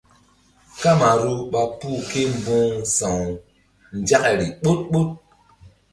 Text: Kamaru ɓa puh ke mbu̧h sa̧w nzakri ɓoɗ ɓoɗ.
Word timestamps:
Kamaru 0.81 1.33
ɓa 1.51 1.61
puh 1.77 1.99
ke 2.09 2.21
mbu̧h 2.35 2.73
sa̧w 2.95 3.21
nzakri 3.99 4.47
ɓoɗ 4.63 4.79
ɓoɗ. 4.91 5.09